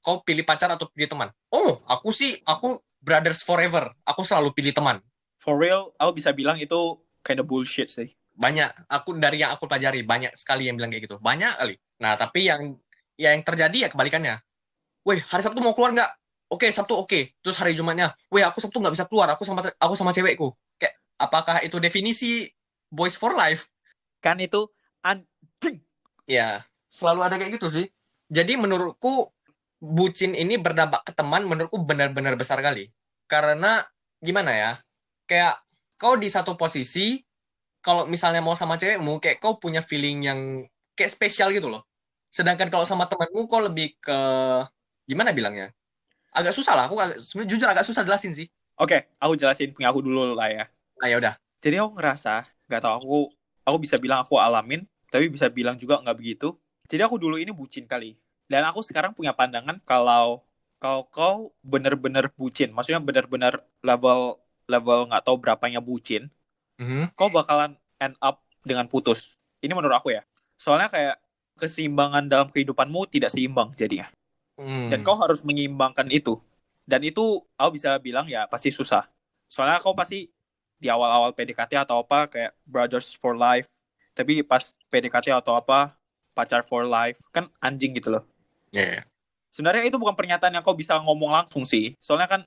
[0.00, 1.28] Kau pilih pacar atau pilih teman?
[1.52, 3.92] Oh, aku sih aku brothers forever.
[4.08, 5.04] Aku selalu pilih teman.
[5.36, 8.08] For real, aku bisa bilang itu kind of bullshit sih.
[8.34, 12.18] banyak aku dari yang aku pelajari banyak sekali yang bilang kayak gitu banyak kali nah
[12.18, 12.74] tapi yang
[13.14, 14.42] ya yang terjadi ya kebalikannya
[15.06, 16.10] weh hari sabtu mau keluar nggak
[16.50, 19.94] oke sabtu oke terus hari jumatnya weh aku sabtu nggak bisa keluar aku sama aku
[19.94, 22.50] sama cewekku kayak apakah itu definisi
[22.90, 23.70] boys for life
[24.18, 24.66] Kan itu
[24.98, 25.78] anjing.
[26.26, 27.86] ya selalu ada kayak gitu sih.
[28.30, 29.34] Jadi menurutku
[29.82, 32.88] bucin ini berdampak ke teman menurutku benar-benar besar kali.
[33.26, 33.82] Karena
[34.22, 34.72] gimana ya?
[35.26, 35.58] Kayak
[35.98, 37.18] kau di satu posisi
[37.84, 40.40] kalau misalnya mau sama cewekmu kayak kau punya feeling yang
[40.96, 41.82] kayak spesial gitu loh.
[42.32, 44.18] Sedangkan kalau sama temanmu kau lebih ke
[45.04, 45.68] gimana bilangnya?
[46.34, 48.48] Agak susah lah aku agak, jujur agak susah jelasin sih.
[48.80, 50.64] Oke, aku jelasin punya aku dulu lah ya.
[50.98, 51.34] ah ya udah.
[51.62, 53.16] Jadi aku ngerasa, nggak tahu aku,
[53.62, 56.58] aku bisa bilang aku alamin, tapi bisa bilang juga nggak begitu.
[56.88, 58.16] Jadi aku dulu ini bucin kali.
[58.44, 60.44] Dan aku sekarang punya pandangan kalau
[60.76, 64.36] kalau kau bener-bener bucin, maksudnya bener-bener level
[64.68, 66.28] level nggak tahu berapanya bucin,
[66.76, 67.16] Mhm.
[67.16, 69.32] kau bakalan end up dengan putus.
[69.64, 70.20] Ini menurut aku ya.
[70.60, 71.16] Soalnya kayak
[71.56, 74.12] keseimbangan dalam kehidupanmu tidak seimbang jadinya.
[74.60, 74.92] Hmm.
[74.92, 76.36] Dan kau harus menyeimbangkan itu.
[76.84, 79.08] Dan itu aku bisa bilang ya pasti susah.
[79.48, 80.28] Soalnya kau pasti
[80.76, 83.72] di awal-awal PDKT atau apa kayak brothers for life.
[84.12, 85.96] Tapi pas PDKT atau apa
[86.34, 88.22] pacar for life kan anjing gitu loh.
[88.74, 89.02] Ya, ya.
[89.54, 91.94] Sebenarnya itu bukan pernyataan yang kau bisa ngomong langsung sih.
[92.02, 92.40] Soalnya kan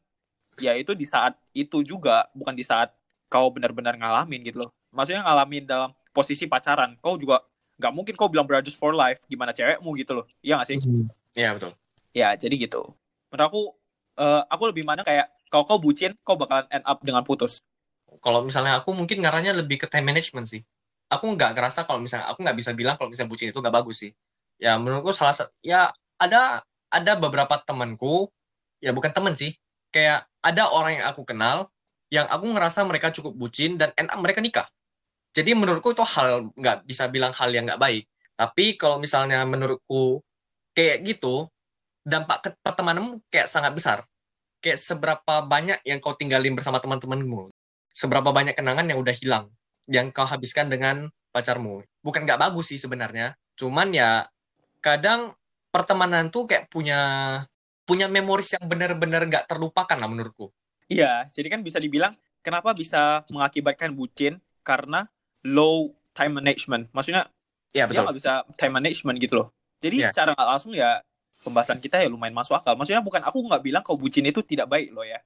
[0.59, 2.91] ya itu di saat itu juga bukan di saat
[3.31, 4.69] kau benar-benar ngalamin gitu loh.
[4.91, 6.99] Maksudnya ngalamin dalam posisi pacaran.
[6.99, 7.39] Kau juga
[7.77, 10.25] nggak mungkin kau bilang brothers for life gimana cewekmu gitu loh.
[10.43, 10.77] Iya nggak sih?
[11.37, 11.77] ya betul
[12.17, 12.97] Ya, jadi gitu.
[13.29, 13.61] Menurut aku,
[14.17, 17.61] eh, aku lebih mana kayak kalau kau bucin, kau bakalan end up dengan putus.
[18.17, 20.65] kalau misalnya aku mungkin ngaranya lebih ke time management sih.
[21.07, 23.97] Aku nggak ngerasa kalau misalnya aku nggak bisa bilang kalau misalnya bucin itu nggak bagus
[24.03, 24.11] sih.
[24.59, 28.27] Ya menurutku salah satu ya ada ada beberapa temanku
[28.81, 29.53] ya bukan temen sih
[29.93, 31.69] kayak ada orang yang aku kenal
[32.11, 34.67] yang aku ngerasa mereka cukup bucin dan up mereka nikah.
[35.35, 38.03] Jadi menurutku itu hal nggak bisa bilang hal yang nggak baik.
[38.35, 40.23] Tapi kalau misalnya menurutku
[40.75, 41.47] kayak gitu
[42.07, 43.99] dampak ke pertemananmu kayak sangat besar.
[44.63, 47.53] Kayak seberapa banyak yang kau tinggalin bersama teman-temanmu
[47.97, 49.49] seberapa banyak kenangan yang udah hilang
[49.87, 51.83] yang kau habiskan dengan pacarmu.
[52.03, 54.27] Bukan nggak bagus sih sebenarnya, cuman ya
[54.83, 55.33] kadang
[55.71, 56.99] pertemanan tuh kayak punya
[57.87, 60.51] punya memoris yang benar-benar nggak terlupakan lah menurutku.
[60.87, 65.07] Iya, jadi kan bisa dibilang kenapa bisa mengakibatkan bucin karena
[65.43, 66.91] low time management.
[66.91, 67.31] Maksudnya
[67.75, 69.47] Iya dia nggak bisa time management gitu loh.
[69.83, 70.09] Jadi Iya.
[70.11, 71.03] secara langsung ya
[71.43, 72.73] pembahasan kita ya lumayan masuk akal.
[72.75, 75.19] Maksudnya bukan aku nggak bilang kau bucin itu tidak baik loh ya.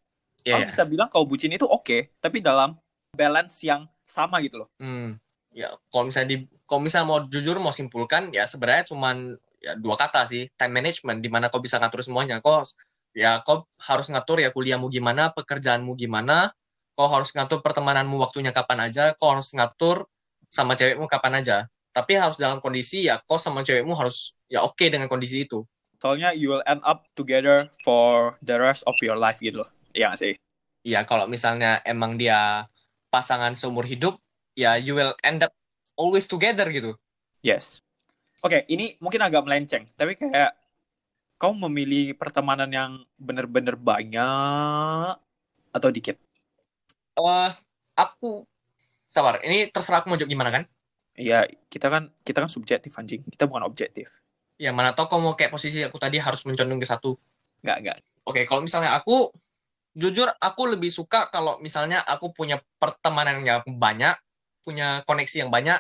[0.43, 0.65] Iya.
[0.65, 2.76] Aku bisa bilang kau bucin itu oke, tapi dalam
[3.13, 4.69] balance yang sama gitu loh.
[4.78, 5.15] Hmm.
[5.52, 9.95] Ya, kalau misalnya di kalau misalnya mau jujur mau simpulkan ya sebenarnya cuman ya dua
[10.00, 12.39] kata sih, time management di mana kau bisa ngatur semuanya.
[12.39, 12.63] Kau
[13.12, 16.56] ya kau harus ngatur ya kuliahmu gimana, pekerjaanmu gimana,
[16.95, 20.08] kau harus ngatur pertemananmu waktunya kapan aja, kau harus ngatur
[20.47, 21.58] sama cewekmu kapan aja.
[21.91, 25.67] Tapi harus dalam kondisi ya kau sama cewekmu harus ya oke dengan kondisi itu.
[26.02, 29.69] Soalnya you will end up together for the rest of your life gitu loh.
[29.93, 30.34] Iya sih?
[30.82, 32.65] Ya kalau misalnya emang dia
[33.12, 34.15] pasangan seumur hidup,
[34.56, 35.52] ya you will end up
[36.00, 36.95] always together gitu.
[37.43, 37.84] Yes.
[38.41, 40.58] Oke, ini mungkin agak melenceng, tapi kayak
[41.38, 45.13] kau memilih pertemanan yang bener-bener banyak
[45.76, 46.17] atau dikit?
[47.12, 47.52] eh
[48.00, 48.47] aku
[49.06, 50.63] sabar, ini terserah aku mau jawab gimana kan?
[51.19, 53.21] Iya, kita kan kita kan subjektif anjing.
[53.28, 54.10] Kita bukan objektif.
[54.56, 57.19] Ya mana tau kau mau kayak posisi aku tadi harus mencondong ke satu.
[57.62, 57.97] Nggak, nggak.
[58.26, 59.30] Oke, kalau misalnya aku
[59.97, 64.15] jujur aku lebih suka kalau misalnya aku punya pertemanan yang banyak,
[64.63, 65.80] punya koneksi yang banyak,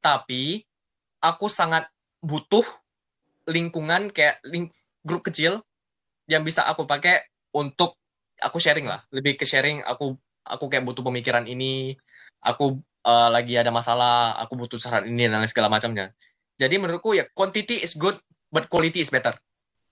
[0.00, 0.64] tapi
[1.20, 1.88] aku sangat
[2.24, 2.64] butuh
[3.48, 4.72] lingkungan kayak ling-
[5.04, 5.60] grup kecil
[6.28, 7.20] yang bisa aku pakai
[7.56, 7.96] untuk
[8.40, 11.96] aku sharing lah, lebih ke sharing aku aku kayak butuh pemikiran ini,
[12.40, 16.12] aku eh, lagi ada masalah, aku butuh saran ini dan segala macamnya.
[16.56, 18.16] Jadi menurutku ya quantity is good
[18.48, 19.36] but quality is better.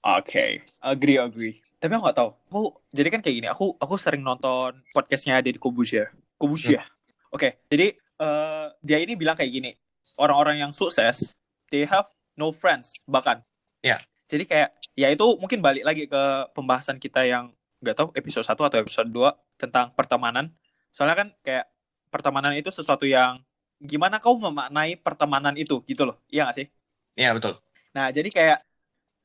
[0.04, 1.58] Oke, agree, agree.
[1.78, 2.30] Tapi aku nggak tahu.
[2.50, 3.48] Aku jadi kan kayak gini.
[3.50, 6.10] Aku aku sering nonton podcastnya Deddy Kobusya.
[6.38, 6.82] Kobusya.
[7.30, 9.70] Oke, jadi eh, dia ini bilang kayak gini.
[10.18, 11.38] Orang-orang yang sukses,
[11.70, 13.46] they have no friends bahkan.
[13.86, 14.02] Ya.
[14.26, 18.58] Jadi kayak ya itu mungkin balik lagi ke pembahasan kita yang nggak tahu episode 1
[18.58, 20.50] atau episode 2 tentang pertemanan.
[20.90, 21.70] Soalnya kan kayak
[22.10, 23.38] pertemanan itu sesuatu yang
[23.78, 26.18] gimana kau memaknai pertemanan itu gitu loh.
[26.26, 26.66] Iya gak sih?
[27.14, 27.54] Iya, betul.
[27.94, 28.58] Nah, jadi kayak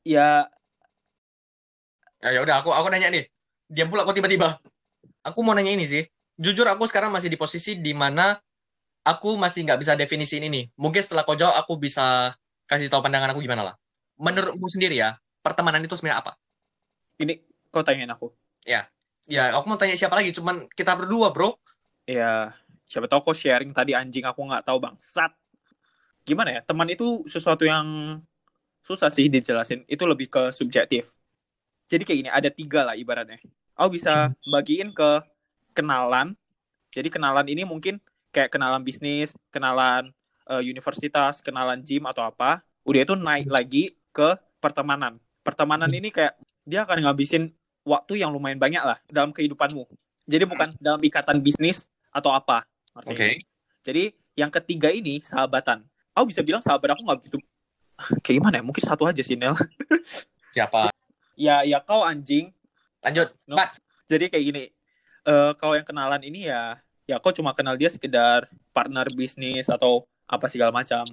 [0.06, 0.46] ya
[2.24, 3.28] Ya, ya udah aku aku nanya nih.
[3.68, 4.56] Diam pula kok tiba-tiba.
[5.28, 6.00] Aku mau nanya ini sih.
[6.40, 8.34] Jujur aku sekarang masih di posisi di mana
[9.04, 10.64] aku masih nggak bisa definisi ini.
[10.80, 12.32] Mungkin setelah kau jawab aku bisa
[12.64, 13.74] kasih tahu pandangan aku gimana lah.
[14.16, 16.32] Menurutmu sendiri ya, pertemanan itu sebenarnya apa?
[17.18, 17.38] ini
[17.70, 18.34] kau tanyain aku.
[18.66, 20.34] Ya, aku mau tanya siapa lagi?
[20.34, 21.56] Cuman kita berdua, bro.
[22.04, 22.52] Ya,
[22.84, 25.32] siapa tahu kau sharing tadi anjing aku nggak tahu bangsat.
[26.26, 26.60] Gimana ya?
[26.64, 28.18] Teman itu sesuatu yang
[28.84, 29.84] susah sih dijelasin.
[29.88, 31.12] Itu lebih ke subjektif.
[31.88, 33.38] Jadi kayak gini, ada tiga lah ibaratnya.
[33.76, 35.20] Aku bisa bagiin ke
[35.74, 36.38] kenalan.
[36.94, 37.98] Jadi kenalan ini mungkin
[38.30, 40.14] kayak kenalan bisnis, kenalan
[40.48, 42.62] uh, universitas, kenalan gym atau apa.
[42.86, 45.18] Udah itu naik lagi ke pertemanan.
[45.42, 47.52] Pertemanan ini kayak dia akan ngabisin
[47.84, 49.84] waktu yang lumayan banyak lah dalam kehidupanmu.
[50.24, 52.64] Jadi bukan dalam ikatan bisnis atau apa.
[52.96, 53.12] Oke.
[53.12, 53.32] Okay.
[53.84, 55.84] Jadi yang ketiga ini sahabatan.
[56.16, 57.36] Aku bisa bilang sahabat aku nggak begitu
[58.24, 58.64] kayak gimana ya?
[58.64, 59.52] Mungkin satu aja sih Nel.
[60.54, 60.88] Siapa?
[61.34, 62.50] Ya ya kau anjing.
[63.04, 63.30] Lanjut.
[63.46, 63.60] No.
[64.08, 64.64] Jadi kayak gini.
[65.24, 66.76] Uh, kau yang kenalan ini ya
[67.08, 71.04] ya kau cuma kenal dia sekedar partner bisnis atau apa segala macam.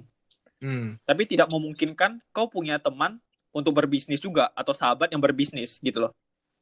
[0.62, 0.96] Hmm.
[1.04, 3.20] Tapi tidak memungkinkan kau punya teman
[3.52, 6.12] untuk berbisnis juga atau sahabat yang berbisnis gitu loh.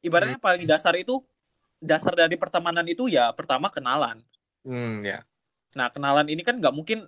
[0.03, 0.45] Ibaratnya hmm.
[0.45, 1.23] paling dasar itu
[1.81, 4.19] dasar dari pertemanan itu ya pertama kenalan.
[4.67, 5.23] Hmm, ya.
[5.73, 7.07] Nah kenalan ini kan nggak mungkin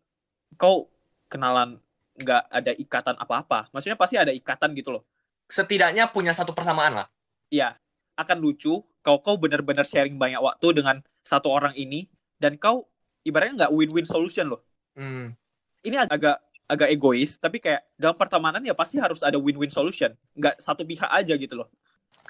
[0.56, 0.88] kau
[1.28, 1.82] kenalan
[2.18, 3.68] nggak ada ikatan apa-apa.
[3.74, 5.04] Maksudnya pasti ada ikatan gitu loh.
[5.48, 7.08] Setidaknya punya satu persamaan lah.
[7.50, 7.78] Iya.
[8.18, 12.08] Akan lucu kau kau benar-benar sharing banyak waktu dengan satu orang ini
[12.40, 12.88] dan kau
[13.28, 14.62] ibaratnya nggak win-win solution loh.
[14.96, 15.36] Hmm.
[15.84, 20.16] Ini agak agak egois, tapi kayak dalam pertemanan ya pasti harus ada win-win solution.
[20.36, 21.68] Nggak satu pihak aja gitu loh.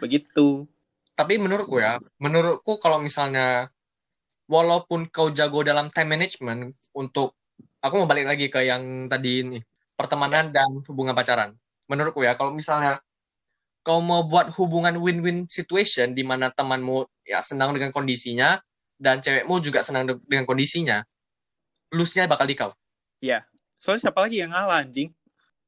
[0.02, 0.66] Begitu.
[1.14, 3.70] Tapi menurutku ya, menurutku kalau misalnya
[4.50, 7.38] walaupun kau jago dalam time management untuk
[7.80, 9.60] aku mau balik lagi ke yang tadi ini,
[9.94, 11.54] pertemanan dan hubungan pacaran.
[11.92, 13.04] Menurutku ya, kalau misalnya
[13.84, 18.56] kau mau buat hubungan win-win situation di mana temanmu ya senang dengan kondisinya
[18.96, 21.04] dan cewekmu juga senang dengan kondisinya,
[21.92, 22.72] lusnya bakal di kau.
[23.20, 23.44] Iya.
[23.76, 25.12] Soalnya siapa lagi yang ngalah anjing?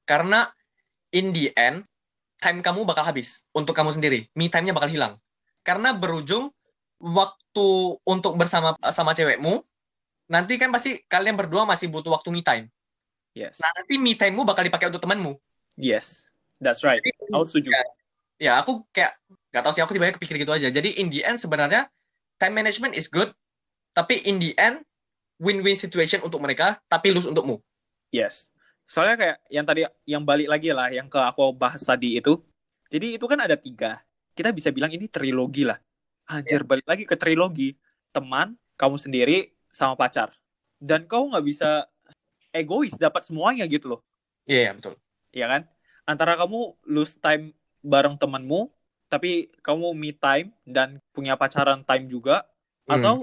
[0.07, 0.47] Karena
[1.11, 1.83] in the end
[2.39, 4.31] time kamu bakal habis untuk kamu sendiri.
[4.39, 5.19] Me time-nya bakal hilang.
[5.67, 6.47] Karena berujung
[7.03, 7.67] waktu
[8.07, 9.59] untuk bersama sama cewekmu
[10.31, 12.71] nanti kan pasti kalian berdua masih butuh waktu me time.
[13.35, 13.59] Yes.
[13.59, 15.35] Nah, nanti me time-mu bakal dipakai untuk temanmu.
[15.75, 16.27] Yes.
[16.63, 17.03] That's right.
[17.31, 17.71] Aku setuju.
[17.71, 17.83] Ya,
[18.39, 19.19] ya aku kayak
[19.51, 20.67] gak tau sih aku tiba-tiba kepikir gitu aja.
[20.71, 21.87] Jadi in the end sebenarnya
[22.39, 23.31] time management is good,
[23.95, 24.83] tapi in the end
[25.39, 27.59] win-win situation untuk mereka, tapi lose untukmu.
[28.11, 28.47] Yes.
[28.87, 32.39] Soalnya kayak yang tadi, yang balik lagi lah, yang ke aku bahas tadi itu.
[32.87, 33.99] Jadi itu kan ada tiga.
[34.35, 35.79] Kita bisa bilang ini trilogi lah.
[36.29, 36.67] Anjir, yeah.
[36.67, 37.75] balik lagi ke trilogi.
[38.15, 40.31] Teman, kamu sendiri, sama pacar.
[40.79, 41.83] Dan kau nggak bisa
[42.55, 44.01] egois dapat semuanya gitu loh.
[44.47, 44.95] Iya, yeah, betul.
[45.35, 45.61] Iya kan?
[46.07, 47.51] Antara kamu lose time
[47.83, 48.71] bareng temanmu,
[49.11, 52.47] tapi kamu me time dan punya pacaran time juga,
[52.87, 52.95] hmm.
[52.95, 53.15] atau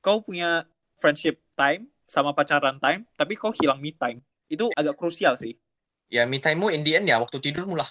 [0.00, 0.64] kau punya
[0.96, 5.54] friendship time sama pacaran time, tapi kau hilang me time itu agak krusial sih.
[6.10, 7.86] Ya me time-mu in the end ya waktu tidurmu lah.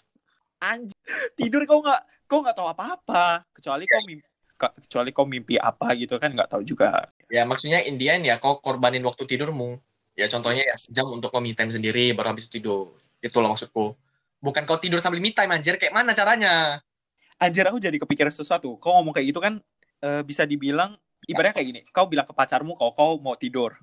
[0.59, 0.91] Anj
[1.39, 4.27] tidur kau nggak kau nggak tahu apa-apa kecuali kau mimpi
[4.59, 7.07] kecuali kau mimpi apa gitu kan nggak tahu juga.
[7.31, 9.79] Ya maksudnya in the end ya kau korbanin waktu tidurmu.
[10.19, 12.91] Ya contohnya ya sejam untuk kau me time sendiri baru habis tidur.
[13.19, 13.95] Itu loh maksudku.
[14.39, 16.79] Bukan kau tidur sambil me time anjir kayak mana caranya?
[17.39, 18.79] Anjir aku jadi kepikiran sesuatu.
[18.79, 19.59] Kau ngomong kayak gitu kan
[19.99, 20.95] e, bisa dibilang
[21.27, 21.81] ibaratnya kayak gini.
[21.91, 23.75] Kau bilang ke pacarmu kalau kau mau tidur.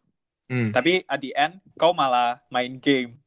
[0.48, 0.72] Hmm.
[0.72, 3.20] Tapi at the end kau malah main game.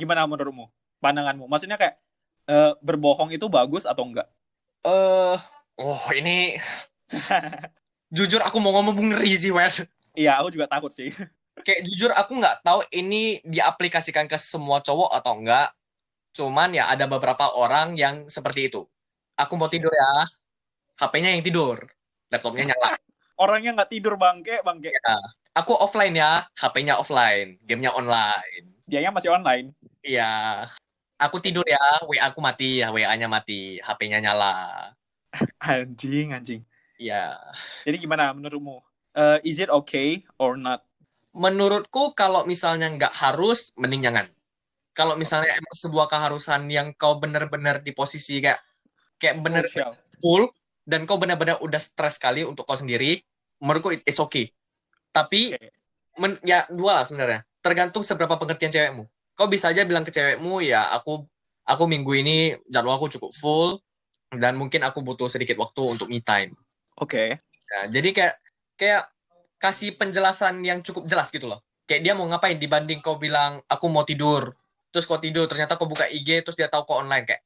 [0.00, 0.72] Gimana menurutmu?
[1.04, 1.44] Pandanganmu?
[1.48, 2.00] Maksudnya kayak
[2.48, 4.28] uh, berbohong itu bagus atau enggak?
[4.80, 5.36] Eh, uh,
[5.76, 6.56] oh ini
[8.16, 9.84] jujur aku mau ngomong ngeri sih, Wes.
[10.16, 11.12] Iya, aku juga takut sih.
[11.62, 15.68] Kayak jujur aku nggak tahu ini diaplikasikan ke semua cowok atau enggak.
[16.34, 18.86] Cuman ya ada beberapa orang yang seperti itu.
[19.36, 20.28] Aku mau tidur ya,
[21.00, 21.80] HP-nya yang tidur,
[22.28, 22.92] laptopnya nyala.
[23.42, 24.92] Orangnya nggak tidur bangke, bangke.
[24.92, 25.16] Ya
[25.54, 28.78] aku offline ya, HP-nya offline, gamenya online.
[28.86, 29.74] Dianya masih online.
[30.02, 30.66] Iya.
[31.20, 34.88] Aku tidur ya, WA aku mati ya, WA-nya mati, HP-nya nyala.
[35.60, 36.64] Anjing, anjing.
[36.96, 37.36] Iya.
[37.84, 38.80] Jadi gimana menurutmu?
[39.12, 40.86] Uh, is it okay or not?
[41.30, 44.26] Menurutku kalau misalnya nggak harus, mending jangan.
[44.90, 48.58] Kalau misalnya emang sebuah keharusan yang kau benar-benar di posisi kayak
[49.22, 49.64] kayak bener
[50.18, 50.50] full
[50.82, 53.22] dan kau benar-benar udah stres sekali untuk kau sendiri,
[53.62, 54.50] menurutku it's okay.
[55.14, 55.70] Tapi okay.
[56.18, 57.46] men, ya dua lah sebenarnya.
[57.62, 59.06] Tergantung seberapa pengertian cewekmu.
[59.38, 61.22] Kau bisa aja bilang ke cewekmu ya aku
[61.62, 63.78] aku minggu ini jadwal aku cukup full
[64.34, 66.58] dan mungkin aku butuh sedikit waktu untuk me time.
[66.98, 67.38] Oke.
[67.38, 67.70] Okay.
[67.70, 68.34] Ya, jadi kayak
[68.74, 69.02] kayak
[69.60, 71.60] kasih penjelasan yang cukup jelas gitu loh.
[71.84, 74.56] Kayak dia mau ngapain dibanding kau bilang aku mau tidur,
[74.88, 77.42] terus kau tidur ternyata kau buka IG terus dia tahu kau online kayak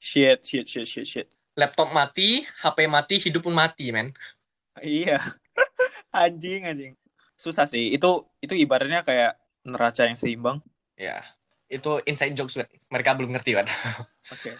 [0.00, 1.28] Shit, shit, shit, shit, shit.
[1.58, 4.08] laptop mati, HP mati, hidup pun mati, men.
[4.80, 5.20] Iya.
[6.24, 6.92] anjing, anjing.
[7.36, 7.92] Susah sih.
[7.92, 9.36] Itu itu ibaratnya kayak
[9.68, 10.64] neraca yang seimbang.
[10.96, 11.20] Ya,
[11.68, 12.72] itu inside jokes, Wet.
[12.88, 13.68] Mereka belum ngerti, kan?
[14.34, 14.56] Oke.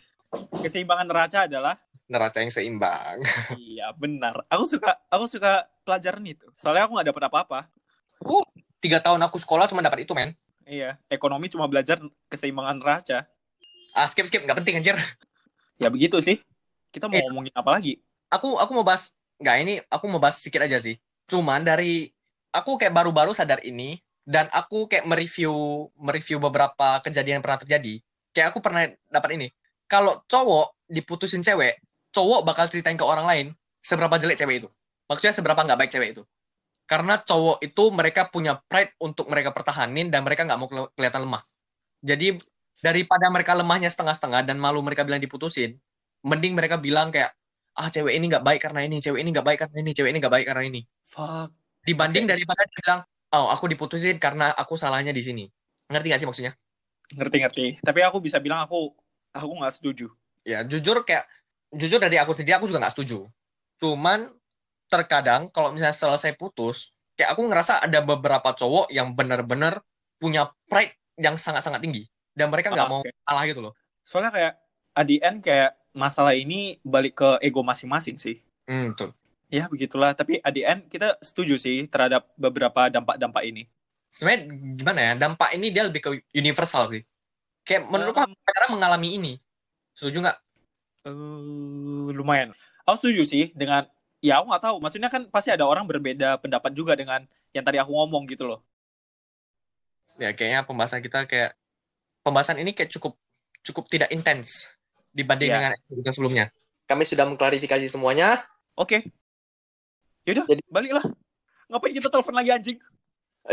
[0.61, 3.23] Keseimbangan neraca adalah Neraca yang seimbang.
[3.71, 4.43] iya, benar.
[4.51, 6.43] Aku suka aku suka pelajaran itu.
[6.59, 7.61] Soalnya aku nggak dapat apa-apa.
[8.83, 10.35] Tiga tahun aku sekolah cuma dapat itu, men.
[10.67, 13.19] Iya, ekonomi cuma belajar keseimbangan neraca.
[13.95, 14.43] Ah, skip, skip.
[14.43, 14.97] Nggak penting, anjir.
[15.79, 16.43] Ya begitu sih.
[16.91, 17.23] Kita mau Eh.
[17.31, 18.03] ngomongin apa lagi?
[18.27, 20.99] Aku aku mau bahas, nggak ini, aku mau bahas sedikit aja sih.
[21.31, 22.11] Cuman dari,
[22.51, 28.03] aku kayak baru-baru sadar ini, dan aku kayak mereview mereview beberapa kejadian yang pernah terjadi.
[28.35, 29.47] Kayak aku pernah dapat ini.
[29.91, 31.79] Kalau cowok diputusin cewek,
[32.11, 33.47] cowok bakal ceritain ke orang lain
[33.81, 34.69] seberapa jelek cewek itu.
[35.11, 36.23] Maksudnya seberapa nggak baik cewek itu.
[36.87, 41.23] Karena cowok itu mereka punya pride untuk mereka pertahanin dan mereka nggak mau keli- kelihatan
[41.27, 41.43] lemah.
[42.03, 42.39] Jadi
[42.83, 45.79] daripada mereka lemahnya setengah-setengah dan malu mereka bilang diputusin,
[46.27, 47.31] mending mereka bilang kayak
[47.79, 50.19] ah cewek ini nggak baik karena ini, cewek ini nggak baik karena ini, cewek ini
[50.19, 50.81] nggak baik karena ini.
[51.07, 51.55] Fuck.
[51.87, 52.31] Dibanding Oke.
[52.37, 55.45] daripada dia bilang oh aku diputusin karena aku salahnya di sini.
[55.91, 56.53] Ngerti gak sih maksudnya?
[57.15, 57.83] Ngerti-ngerti.
[57.83, 58.95] Tapi aku bisa bilang aku
[59.35, 60.07] aku nggak setuju.
[60.47, 61.27] Ya jujur kayak
[61.71, 63.27] jujur dari aku sendiri aku juga nggak setuju.
[63.79, 64.27] Cuman
[64.91, 69.81] terkadang kalau misalnya selesai putus, kayak aku ngerasa ada beberapa cowok yang benar-benar
[70.19, 73.11] punya pride yang sangat-sangat tinggi dan mereka nggak Ah, mau oke.
[73.23, 73.73] kalah gitu loh.
[74.03, 74.53] Soalnya kayak
[74.97, 78.43] at the end kayak masalah ini balik ke ego masing-masing sih.
[78.67, 79.11] Hmm, betul.
[79.51, 80.15] Ya begitulah.
[80.15, 83.67] Tapi at the end kita setuju sih terhadap beberapa dampak-dampak ini.
[84.11, 84.41] Sebenarnya
[84.75, 87.03] gimana ya dampak ini dia lebih ke universal sih.
[87.63, 89.33] Kayak menurutku Um, orang mengalami ini.
[89.95, 90.39] Setuju nggak?
[91.05, 92.51] Eh, lumayan.
[92.85, 93.87] Aku setuju sih dengan
[94.21, 94.77] ya aku nggak tahu.
[94.83, 98.61] Maksudnya kan pasti ada orang berbeda pendapat juga dengan yang tadi aku ngomong gitu loh.
[100.19, 101.55] Ya kayaknya pembahasan kita kayak
[102.27, 103.15] pembahasan ini kayak cukup
[103.63, 104.75] cukup tidak intens
[105.15, 105.57] dibanding Iya.
[105.59, 106.45] dengan episode kita sebelumnya.
[106.91, 108.43] Kami sudah mengklarifikasi semuanya.
[108.75, 109.07] Oke.
[110.27, 111.05] Yaudah, Jadi- baliklah.
[111.71, 112.79] Ngapain kita telepon lagi anjing?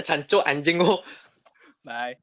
[0.02, 1.00] Canco anjing oh.
[1.86, 2.18] Bye.